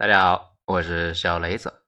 [0.00, 1.84] 大家好，我是小雷子。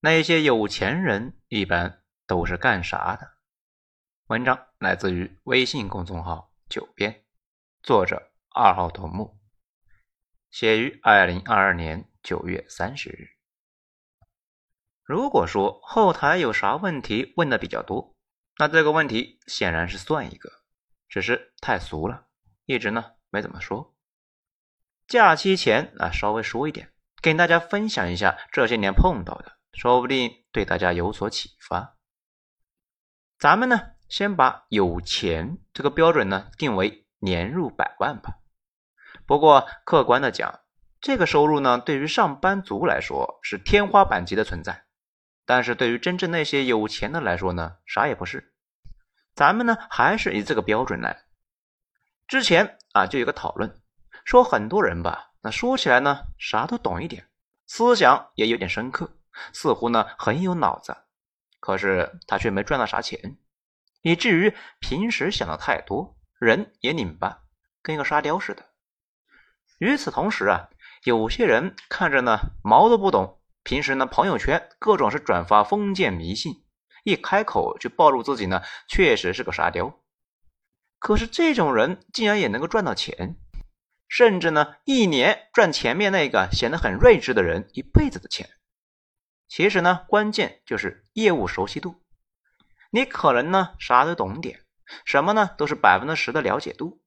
[0.00, 3.32] 那些有钱人一般都是干啥的？
[4.28, 7.26] 文章来自于微信公众号“九编”，
[7.84, 9.38] 作者二号头目，
[10.50, 13.28] 写于二零二二年九月三十日。
[15.04, 18.16] 如果说后台有啥问题问的比较多，
[18.56, 20.50] 那这个问题显然是算一个，
[21.10, 22.28] 只是太俗了，
[22.64, 23.94] 一直呢没怎么说。
[25.10, 31.96] 假期前啊，稍微说一点，跟大家分享一下这些年碰到的，说不定对大家有所启发。
[33.36, 38.36] 咱们呢，先把有钱这个标准呢定为年入百万吧。
[39.26, 40.60] 不过客观的讲，
[41.00, 44.84] 这个收入呢，对于上班族来说是天花板级的存在，
[45.44, 48.54] 但是对于真正那些有钱的来说呢，啥也不是。
[49.34, 51.24] 咱们呢，还是以这个标准来。
[52.28, 53.79] 之前啊，就有个讨论。
[54.30, 57.26] 说很多人吧，那说起来呢，啥都懂一点，
[57.66, 59.18] 思想也有点深刻，
[59.52, 60.96] 似乎呢很有脑子，
[61.58, 63.36] 可是他却没赚到啥钱，
[64.02, 67.42] 以至于平时想的太多，人也拧巴，
[67.82, 68.64] 跟一个沙雕似的。
[69.78, 70.68] 与此同时啊，
[71.02, 76.62] 有些人看着呢毛都不懂，平时呢朋友圈各种是转发封建迷信，
[77.02, 79.92] 一开口就暴露自己呢确实是个沙雕，
[81.00, 83.34] 可是这种人竟然也能够赚到钱。
[84.10, 88.50] 甚至呢，一年赚前面那个显得很睿智的人一辈子的钱。
[89.46, 91.94] 其实呢，关键就是业务熟悉度。
[92.90, 94.64] 你可能呢啥都懂点，
[95.04, 97.00] 什么呢都是百分之十的了解度。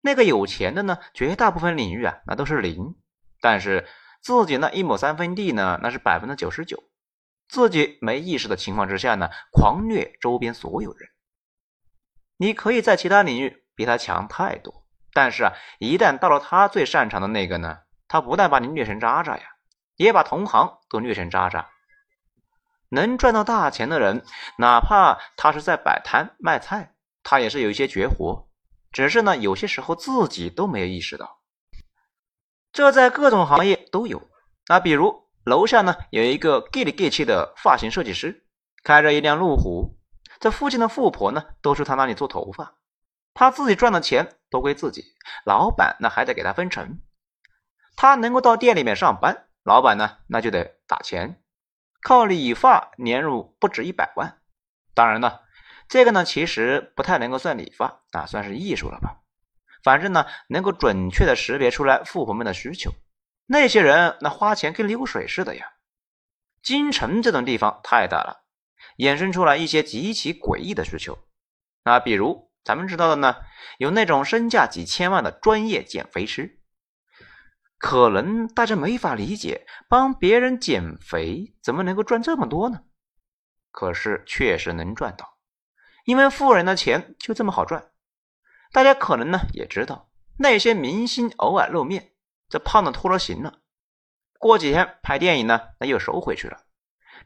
[0.00, 2.96] 那个有钱的呢，绝大部分领域啊那都是零，
[3.42, 3.86] 但是
[4.22, 6.82] 自己那一亩三分地呢那是百分之九十九。
[7.46, 11.10] 自己没意识的情况之下呢，狂虐周边所有人。
[12.38, 14.86] 你可以在其他领域比他强太多。
[15.12, 19.42] 但是啊，一旦到了他最擅长的那个呢，他不但把你虐成渣渣呀，
[19.96, 21.68] 也把同行都虐成渣渣。
[22.90, 24.24] 能赚到大钱的人，
[24.56, 28.48] 哪怕他是在摆摊卖菜，他也是有一些绝活，
[28.92, 31.40] 只是呢，有些时候自己都没有意识到。
[32.72, 34.30] 这在各种行业都有。
[34.68, 38.46] 那比如楼下呢，有一个 gay 里 gay 气的发型设计师，
[38.84, 39.98] 开着一辆路虎，
[40.40, 42.74] 这附近的富婆呢，都去他那里做头发。
[43.38, 46.98] 他自己赚的钱都归自己，老板那还得给他分成。
[47.94, 51.40] 他能够到店里面上班，老板呢那就得打钱。
[52.02, 54.40] 靠理发年入不止一百万。
[54.92, 55.42] 当然了，
[55.88, 59.20] 这个呢其实不太能够算理发啊，算是艺术了吧。
[59.84, 62.90] 反正呢能够准确的识别出来富婆们的需求。
[63.46, 65.74] 那些人那花钱跟流水似的呀。
[66.60, 68.42] 京城这种地方太大了，
[68.96, 71.16] 衍生出来一些极其诡异的需求。
[71.84, 72.47] 啊比如。
[72.64, 73.36] 咱们知道的呢，
[73.78, 76.60] 有那种身价几千万的专业减肥师，
[77.78, 82.82] 可能大家没法理解，帮别人减肥怎么能够赚这么多呢？
[83.70, 85.38] 可是确实能赚到，
[86.04, 87.90] 因为富人的钱就这么好赚。
[88.72, 92.12] 大家可能呢也知道，那些明星偶尔露面，
[92.48, 93.60] 这胖的脱了形了，
[94.38, 96.66] 过几天拍电影呢，那又收回去了。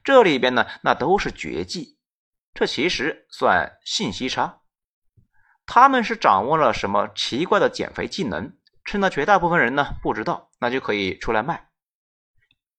[0.04, 1.99] 这里边呢，那都是绝技，
[2.54, 4.61] 这其实算信息差。
[5.74, 8.52] 他们是掌握了什么奇怪的减肥技能？
[8.84, 11.70] 趁着绝大部分人呢不知道，那就可以出来卖。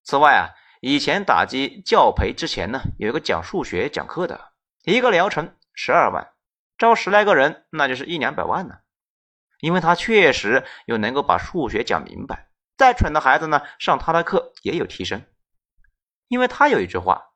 [0.03, 6.33] 此外啊，以前打击教培之前呢，有一个讲数学讲课的，一个疗程十二万，
[6.77, 8.75] 招十来个人，那就是一两百万呢。
[9.59, 15.25] 因为他确实又能够把数学讲明白，再蠢的孩子呢，上他的课也有提升。
[16.27, 17.31] 因为他有一句话：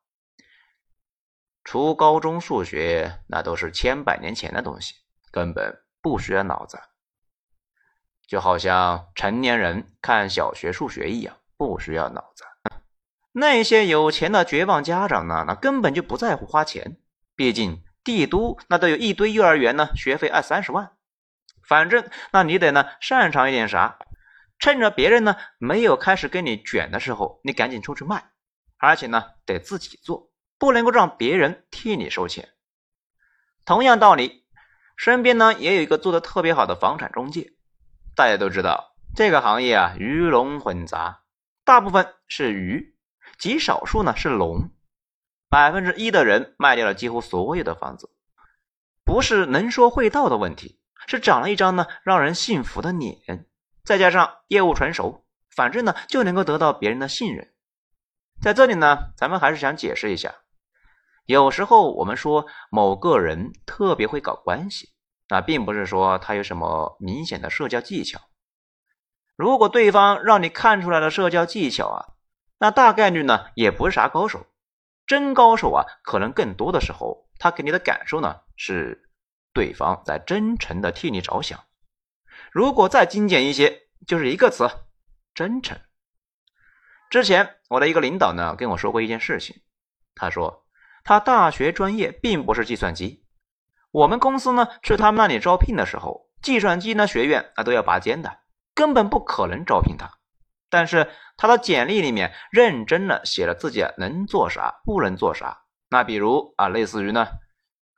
[1.64, 4.94] 初高中数学那都是千百年前的东西。
[5.32, 6.80] 根本不需要脑子，
[8.28, 12.44] 就好像成年人看小学数学一样，不需要脑子。
[13.32, 15.44] 那些有钱的绝望家长呢？
[15.48, 16.98] 那根本就不在乎花钱，
[17.36, 20.92] 毕竟帝都那都有一堆幼儿园呢，学费二三十万。
[21.62, 24.00] 反正那你得呢擅长一点啥，
[24.58, 28.32] 趁着别人呢没有开始跟你卷的时候，你赶紧出去卖，
[28.78, 32.50] 而且呢得自己做，不能够让别人替你收钱。
[33.66, 34.47] 同样道理。
[34.98, 37.54] 身边呢也有一个做的特别好的房产中介，
[38.16, 41.22] 大家都知道这个行业啊鱼龙混杂，
[41.64, 42.98] 大部分是鱼，
[43.38, 44.72] 极少数呢是龙。
[45.50, 48.10] 百分之一的人卖掉了几乎所有的房子，
[49.06, 53.46] 不是能说会道的问题，是长了一张呢让人信服的脸，
[53.86, 57.54] 再加上业务纯熟，反正呢就能够得到别人的信任。
[58.42, 60.36] 在这里呢，咱们还是想解释一下。
[61.28, 64.90] 有时候我们说某个人特别会搞关系，
[65.28, 68.22] 那并不是说他有什么明显的社交技巧，
[69.36, 72.16] 如果对方让你看出来了社交技巧啊，
[72.60, 74.48] 那大概率呢也不是啥高手。
[75.06, 79.10] 真高手啊，可能更多的时候他给你的感受呢是
[79.54, 81.62] 对方在真诚的替你着想。
[82.54, 84.66] 如果再精简一些，就是一个词：
[85.34, 85.78] 真诚。
[87.10, 89.62] 之前我的一个领导呢跟我说过一件事情，
[90.16, 90.66] 他说
[91.08, 93.24] 他大学专业并不是计算机，
[93.92, 98.40] 我们公司呢去他们那里招聘的时候，计算机呢学院啊都要拔尖的，
[98.76, 100.10] 根本不可能招聘他。
[100.70, 105.62] 但是他的简历里面认真的写了自己能做啥，不能做啥。
[105.90, 107.26] 那比如啊，类似于呢，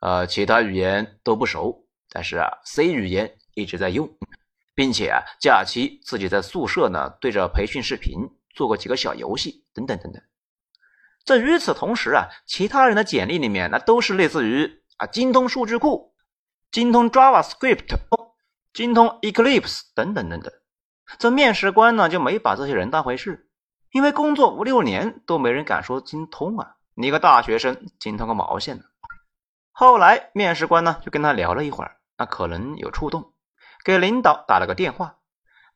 [0.02, 4.08] 呃，其他语言都不熟，但是啊，C 语言一直在用，
[4.76, 8.20] 并且啊，假期自己在宿舍呢对着培训视频。
[8.56, 10.22] 做过几个小游戏，等等等等。
[11.30, 16.16] 这与此同时啊，其他人的简历里面那都是类似于啊精通数据库、
[16.72, 18.00] 精通 JavaScript、
[18.74, 20.52] 精通 Eclipse 等等等等。
[21.20, 23.48] 这面试官呢就没把这些人当回事，
[23.92, 28.86] 因为工作五六年都没人敢说精通啊，你个大学生精通个毛线呢？
[29.72, 33.34] 后来面试官呢就跟他聊了一会儿，那可能有触动，
[33.86, 35.18] 给领导打了个电话，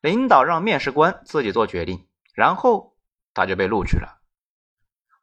[0.01, 2.07] 领导让面试官自己做决定。
[2.33, 2.95] 然后
[3.35, 4.22] 他就被录取了。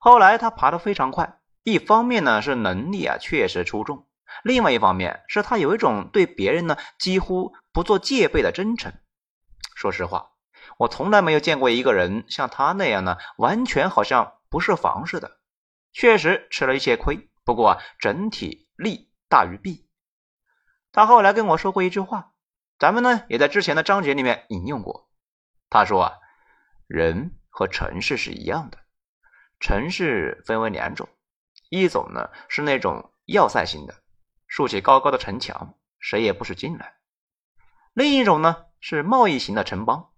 [0.03, 4.09] 后来他爬得非常快，一方面呢是能力啊确实出众，
[4.43, 8.95] 另外一方面是他有一种对别人呢几乎不做戒备的真诚。
[9.75, 10.31] 说实话，
[10.79, 15.39] 我从来没有见过一个人像他那样呢，完全好像不设防似的。
[15.93, 19.87] 确实吃了一些亏，不过啊整体利大于弊。
[20.93, 22.33] 他后来跟我说过一句话，
[22.79, 25.09] 咱们呢也在之前的章节里面引用过。
[25.69, 26.13] 他说啊。
[26.93, 28.79] 人和城市是一样的，
[29.61, 31.09] 城市分为两种，
[31.69, 33.95] 一种呢是那种要塞型的，
[34.47, 36.95] 竖起高高的城墙，谁也不许进来；
[37.93, 40.11] 另一种呢是贸易型的城邦，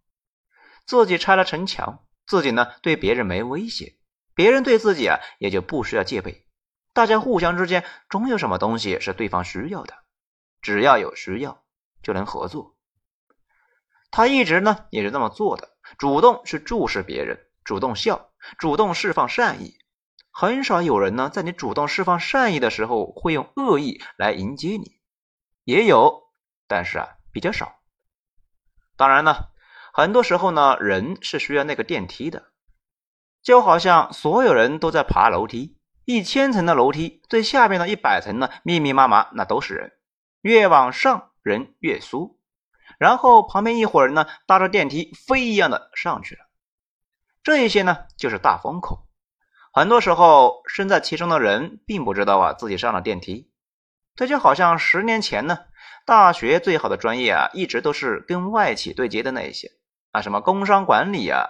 [0.87, 3.99] 自己拆了城墙，自己呢对别人没威胁，
[4.35, 6.47] 别人对自己啊也就不需要戒备，
[6.93, 9.95] 大家互相之间总有什么东西是对方需要的，
[10.61, 11.65] 只要有需要
[12.01, 12.77] 就能合作。
[14.13, 15.71] 他一直呢也是这么做的。
[15.99, 19.79] 主动去注视别人，主动笑，主动释放善意，
[20.31, 25.01] 很少有人呢在你主动释放善意的时候会用恶意来迎接你，
[25.65, 26.23] 也有，
[26.67, 27.81] 但是啊比较少。
[28.97, 29.49] 当然呢，
[29.93, 32.51] 很多时候呢人是需要那个电梯的，
[33.43, 39.93] 就好像所有人都在爬楼梯，一千层的楼梯，最下面的一百层呢密密麻麻，那都是人，
[40.41, 42.41] 越往上人越疏。
[42.99, 46.42] 然后旁边一伙人呢，搭着电梯飞一样的上去了。
[47.43, 49.09] 这一些呢，就是大风口。
[49.73, 53.51] 很多时候，身在其中的人并不知道啊，自己上了电梯。
[54.15, 55.59] 这就好像十年前呢，
[56.05, 59.71] 大学最好的专业啊，一直都是跟外企对接的那一些
[60.11, 61.47] 啊，什么工商管理啊，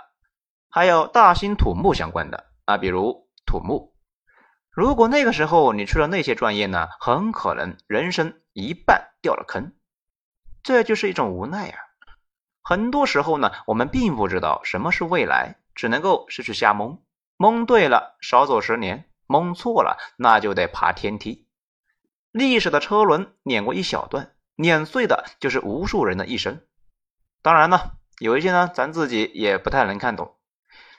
[0.70, 3.92] 还有大兴土木相关的啊，比如土木。
[4.70, 9.74] 如果那个时候你去了那些专业呢，很可能人生一半掉了坑。
[10.62, 11.76] 这就是一种无奈啊！
[12.62, 17.02] 很多时候呢，我们并不知道什么是未来，只能够是去瞎蒙。
[17.36, 21.48] 蒙对了，少走十年；蒙错了，那就得爬天梯。
[22.30, 26.62] 历史的车轮碾过一小段，碾碎的就是无数人的一生。
[27.42, 30.36] 当然呢，有一些呢，咱自己也不太能看懂，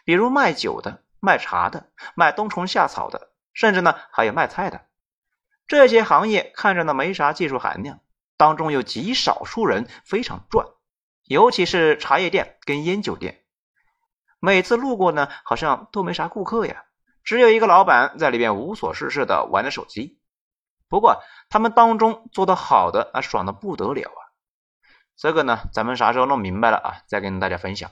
[0.03, 4.85] 比如卖酒的、卖茶的、卖冬虫夏草的，甚至呢，还有卖菜的。
[5.65, 8.01] 这些行业看着呢，没啥技术含量。
[8.35, 10.67] 当中有极少数人非常赚，
[11.23, 13.42] 尤其是茶叶店跟烟酒店，
[14.45, 16.83] 每次路过呢，好像都没啥顾客呀，
[17.23, 20.19] 只有一个老板在里边无所事事的玩着手机。
[20.89, 24.19] 不过他们当中做的好的啊，爽的不得了啊！
[25.15, 27.89] 这个呢，咱们啥时候弄明白了啊，再跟大家分享。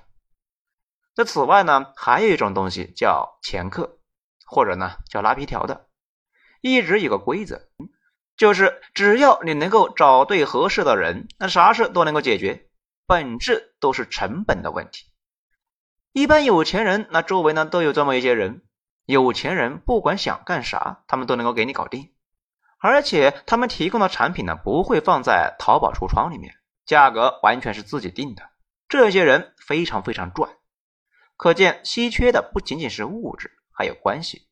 [1.15, 3.99] 这此外呢，还有一种东西叫掮客，
[4.45, 5.87] 或者呢叫拉皮条的，
[6.59, 7.61] 一直有个规则。
[8.35, 12.67] 就是只要你能够找对合适的人，那啥事都能够解决，
[13.07, 15.05] 本质都是成本的问题。
[16.13, 18.63] 一般有钱人那周围呢都有这么一些人，
[19.05, 22.13] 有钱人不管想干啥，他们都能够给你搞定，
[22.79, 26.53] 而且他们提供的产品呢不会放在淘宝橱窗里面，
[26.85, 28.49] 价格完全是自己定的。
[28.89, 30.49] 这些人非常非常赚，
[31.37, 34.49] 可见稀缺的不仅仅是物质，还有关系。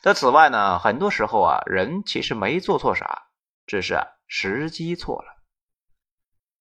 [0.00, 3.28] 在此外呢，很多时候啊，人其实没做错啥，
[3.66, 5.42] 只是时机错了。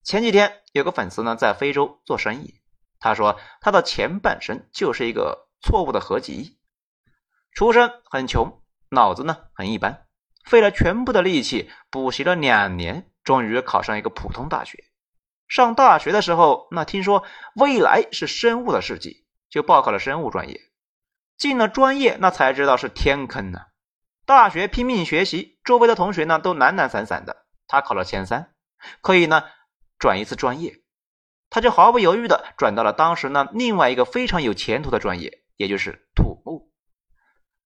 [0.03, 2.60] 前几天有个粉丝呢，在非洲做生意，
[3.01, 6.57] 他说他的前半生就是一个错误的合集，
[7.51, 10.05] 出身很穷，脑子呢很一般，
[10.45, 14.85] 费了全部的力气补习了两年，终于考上一个普通大学。
[15.47, 20.61] 上大学的时候，那听说未来是生物的世纪，就报考了生物专业。
[21.37, 23.59] 进了专业，那才知道是天坑呢。
[24.25, 28.53] 大学拼命学习，周围的同学呢都懒懒散散的，他考了前三，
[29.01, 29.43] 可以呢
[29.97, 30.80] 转一次专业，
[31.51, 36.71] 他就毫不犹豫的转到了当时呢另外一个非常有前途的专业，也就是土木。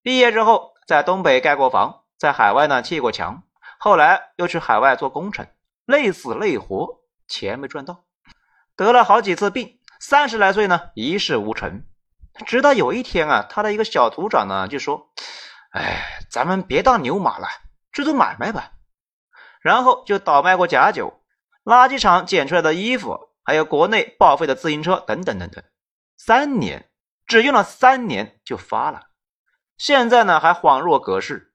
[0.02, 3.44] 毕业之后，在东北盖过房，在海外呢砌过墙，
[3.80, 5.48] 后来又去海外做工程，
[5.86, 7.00] 累死累活，
[7.30, 8.04] 钱没赚到，
[8.76, 11.86] 得了好几次病，三十来岁呢一事无成，
[12.46, 15.12] 直到有一天啊，他的一个小组长呢就说。
[15.72, 17.50] 哎，咱们别当牛马了，
[17.92, 18.72] 去做买卖吧。
[19.60, 21.22] 然后就倒卖过假酒、
[21.66, 25.64] 垃圾场捡出来的衣服，还有国内报废的自行车等等等等。
[26.18, 26.90] 三年，
[27.26, 29.08] 只用了三年就发了。
[29.78, 31.54] 现在呢，还恍若隔世。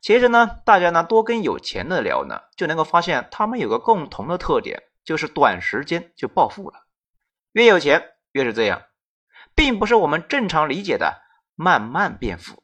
[0.00, 6.86] 其实呢，大家呢多跟有钱的聊呢，就能够发现他们有个共同的特点，就是短时间就暴富了。
[7.52, 8.82] 越有钱越是这样，
[9.54, 11.22] 并不是我们正常理解的
[11.54, 12.62] 慢慢变富。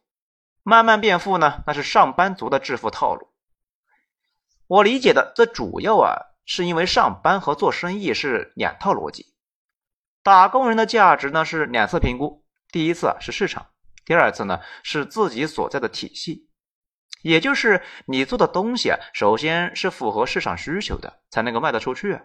[0.62, 1.62] 慢慢变富呢？
[1.66, 3.32] 那是上班族的致富套路。
[4.66, 9.34] 我理解的，这主要啊，是因为上班和做生意是两套逻辑。
[10.22, 13.66] 打工人的价值呢是两次评估，第一次啊是市场，
[14.04, 16.48] 第二次呢是自己所在的体系。
[17.22, 22.20] 也就是你做的东西啊，首先是符合市场需求的，才能够卖得出去。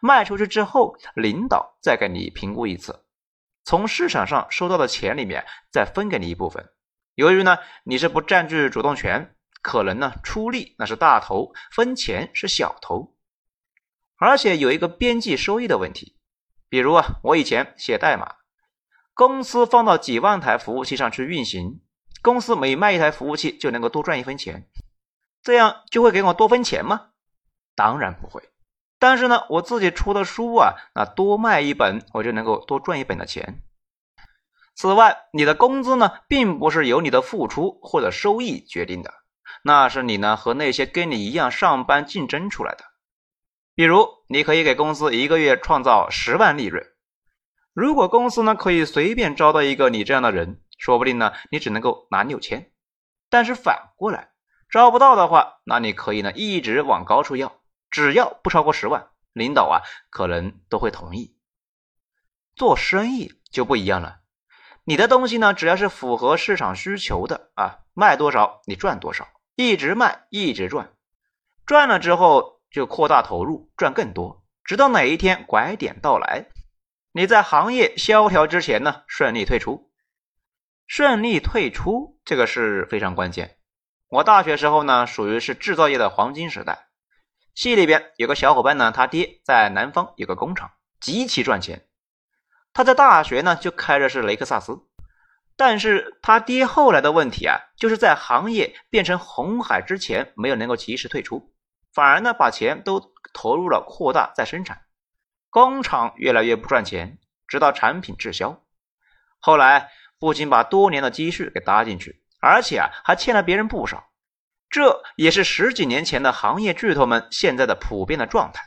[0.00, 3.04] 卖出去之后，领导再给你评估一次，
[3.64, 6.68] 从市场上收到的钱里面再分给你一部分。
[7.14, 13.16] 由于呢，你是不占据主动权，可能呢出力那是大头，分钱是小头，
[14.18, 16.16] 而且有一个边际收益的问题。
[16.68, 18.34] 比如啊，我以前写代码，
[19.14, 21.80] 公司放到几万台服务器上去运行，
[22.20, 24.68] 公司每卖一台服务器就能够多赚一分钱，
[25.42, 27.12] 这样就会给我多分钱吗？
[27.74, 28.42] 当然不会。
[28.98, 33.62] 但是呢，我自己出的书啊，那多卖一本，我就能够多赚一本的钱。
[34.74, 39.14] 此外，你的工资呢，并不是由你的付出或者收益决定的，
[39.62, 42.84] 那是你呢和那些跟你一样上班竞争出来的。
[43.78, 46.84] 比如，你可以给公司一个月创造十万利润，
[47.72, 52.72] 如果公司呢可以随便招到一个你这样的人，说不定呢你只能够拿六千。
[53.30, 54.32] 但是反过来，
[54.68, 61.36] 招不到的话，那你可以呢一直往高处要，只要不超过十万，领导啊可能都会同意。
[62.56, 64.22] 做生意就不一样了。
[64.82, 70.96] 你的东西呢，只要是符合市场需求的啊，卖多少你赚多少，一直卖一直赚，
[71.64, 76.46] 赚了之后就扩大投入，赚更多，直到哪一天拐点到来，
[77.12, 79.90] 你在行业萧条之前呢顺利退出，
[80.86, 83.56] 顺利退出这个是非常关键。
[84.08, 86.88] 我大学时候呢属于是制造业的黄金时代，
[87.54, 90.70] 系里边有个小伙伴呢，他爹在南方有个工厂，
[91.00, 91.86] 极其赚钱。
[92.72, 94.78] 他在大学呢就开的是雷克萨斯，
[95.56, 101.52] 但是他爹后来的问题啊，就是在行业变成红海之前没有能够及时退出，
[101.98, 104.82] 反而呢把钱都投入了扩大再生产，
[105.50, 108.62] 工厂越来越不赚钱，直到产品滞销。
[109.40, 109.90] 后来
[110.20, 114.10] 不仅把多年的积蓄给搭进去，而且啊还欠了别人不少，
[114.70, 118.62] 这也是十几年前的行业巨头们现在的普遍的状态，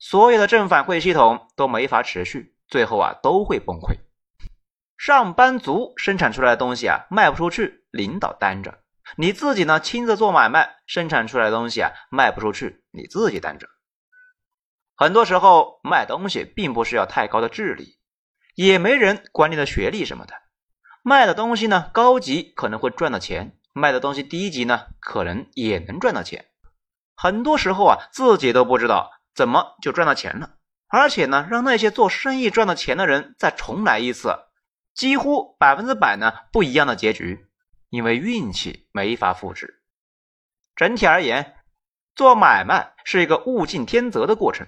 [0.00, 2.56] 所有的正反馈系统都没法持续。
[2.66, 3.96] 最后啊，都会崩溃。
[4.98, 8.72] 上班族生产出来的东西啊，卖不出去，领导担着；
[9.16, 13.68] 你自己呢，亲自做买卖，生产出来的东西啊，卖不出去，你自己担着。
[14.94, 17.98] 很多时候卖东西并不需要太高的智力，
[18.54, 20.34] 也没人管你的学历什么的。
[21.02, 26.46] 卖的东西呢，高级可能会赚到钱；卖的东西低级呢，可能也能赚到钱。
[27.16, 30.56] 很多时候啊，自己都不知道怎么就赚到钱了。
[30.88, 34.34] 而且呢，让那些做生意赚到钱的人再重来一次，
[34.92, 37.46] 几乎百分之百呢不一样的结局，
[37.90, 39.82] 因为运气没法复制。
[40.74, 41.56] 整体而言，
[42.14, 44.66] 做买卖是一个物竞天择的过程，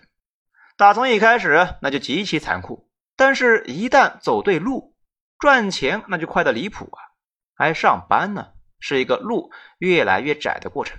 [0.76, 2.90] 打从一开始那就极其残酷。
[3.16, 4.96] 但是，一旦走对路，
[5.38, 6.98] 赚钱那就快的离谱啊！
[7.56, 10.98] 而上班呢，是一个路越来越窄的过程。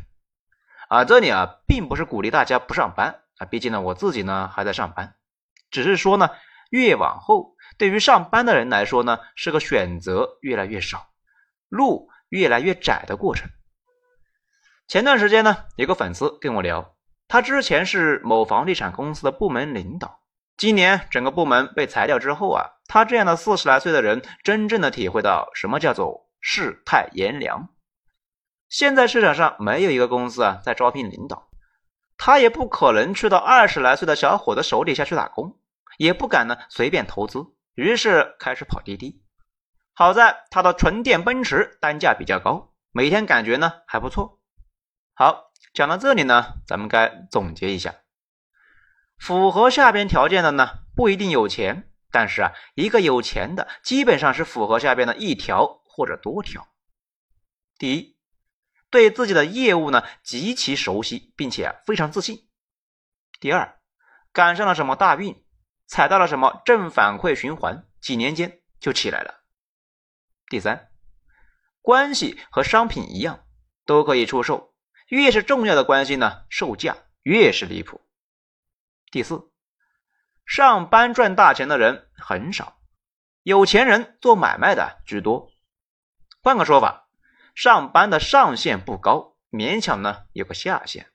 [0.90, 3.22] 啊，这里啊，并不是鼓励大家不上班。
[3.38, 5.16] 啊，毕竟呢，我自己呢还在上班，
[5.72, 6.30] 只是说呢，
[6.70, 11.10] 越往后，对于上班的人来说呢，是个选择越来越少，
[11.68, 13.48] 路越来越窄的过程。
[14.88, 16.96] 前段时间呢，有个粉丝跟我聊，
[17.28, 20.22] 他之前是某房地产公司的部门领导，
[20.58, 27.70] 今年整个部门被裁掉之后啊，他这样的四十来岁的人，真正的体会到什么叫做世态炎凉。
[28.68, 31.50] 现在市场上没有一个公司啊在招聘领导。
[32.18, 35.60] 他也不可能去到二十来岁的小伙子手底下去打工，
[35.98, 39.23] 也不敢呢随便投资，于是开始跑滴滴。
[39.94, 44.42] 好在他的纯电奔驰单价比较高，每天感觉呢还不错。
[45.14, 47.96] 好，讲到这里呢，咱们该总结一下，
[49.18, 56.68] 符合下边条件的呢不一定有钱，但是啊，一个有钱的基本上是符合下边的一条或者多条。
[57.78, 58.14] 第一。
[58.90, 62.48] 对自己的业务呢极其熟悉，并且非常自信。
[63.40, 63.80] 第二，
[64.32, 65.44] 赶上了什么大运，
[65.88, 69.43] 踩到了什么正反馈循环，几年间就起来了。
[70.54, 70.92] 第三，
[71.82, 73.44] 关系和商品一样，
[73.88, 74.76] 都可以出售，
[75.08, 78.02] 越是重要的关系呢，售价越是离谱。
[79.10, 79.50] 第四，
[80.46, 82.78] 上班赚大钱的人很少，
[83.42, 85.50] 有钱人做买卖的居多。
[86.44, 87.10] 换个说法。
[87.56, 91.08] 上班的上限不高，勉强呢有个下限。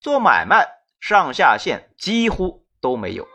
[0.00, 0.66] 做买卖
[0.98, 3.28] 上下限几乎都没有。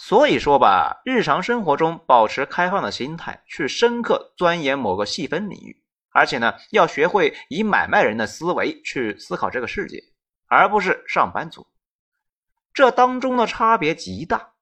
[0.00, 10.00] 所以说吧，日常生活中保持开放的心态，去深刻钻研某个细分领域，而且呢要学会以买卖人的思维去思考这个世界，
[10.46, 11.66] 而不是上班族。
[12.72, 14.52] 这当中的差别极大。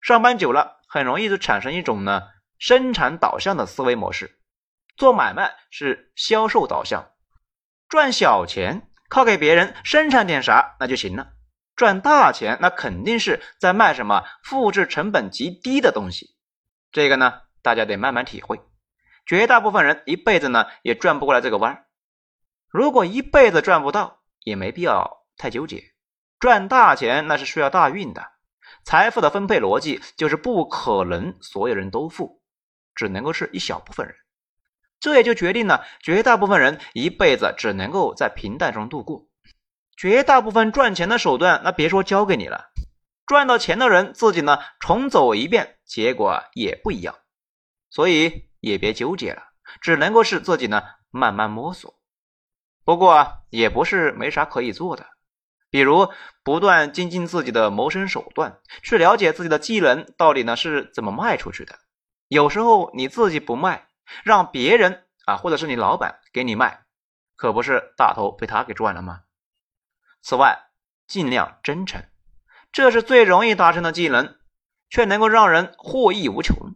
[0.00, 2.22] 上班久了，很容易就产生一种呢
[2.58, 4.40] 生产导向的思维模式。
[4.96, 7.12] 做买卖是销售导向，
[7.88, 11.32] 赚小钱靠给别人生产点啥那就行了。
[11.80, 16.36] 赚大钱那肯定是在卖什么复制成本极低的东西。
[16.92, 18.60] 这个呢，大家得慢慢体会。
[19.24, 21.86] 绝大部分人一辈子呢也转不过来这个弯儿
[22.68, 25.82] 如果一辈子赚不到，也没必要太纠结。
[26.38, 28.30] 赚大钱那是需要大运的。
[28.84, 32.42] 财富的分配逻辑就是不可能所有人都富，
[32.94, 34.14] 只能够是一小部分人。
[35.00, 39.29] 这也就决定了绝大部分人一辈子只能够在平淡中度过。
[40.00, 42.70] 绝大部分赚钱的手段，那别说教给你了，
[43.26, 47.14] 赚到钱的人自己呢重走一遍，结果也不一样。
[47.90, 49.42] 所以也别纠结了，
[49.82, 51.92] 只能够是自己呢慢慢摸索。
[52.82, 55.04] 不过也不是没啥可以做的，
[55.68, 56.08] 比如
[56.42, 61.78] 不断精进自己的谋生手段，去了解自己的技能到底呢是怎么卖出去的。
[62.28, 63.86] 有时候你自己不卖。
[64.24, 66.84] 让别人啊，或者是你老板给你卖，
[67.36, 69.20] 可不是大头被他给赚了吗？
[70.22, 70.70] 此外，
[71.06, 72.04] 尽量真诚，
[72.72, 74.38] 这是最容易达成的技能，
[74.88, 76.74] 却能够让人获益无穷。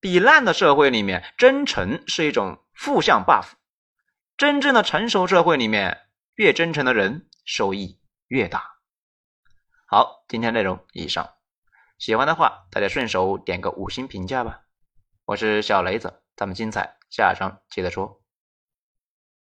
[0.00, 3.52] 比烂的社会里面，真诚是一种负向 buff。
[4.36, 8.78] 真正的成熟社会里面，越真诚的人收益越大。
[9.86, 11.34] 好，今天内容以上，
[11.98, 14.62] 喜欢的话大家顺手点个五星评价吧。
[15.24, 16.22] 我是小雷子。
[16.36, 18.23] 咱们精彩，下章接着说。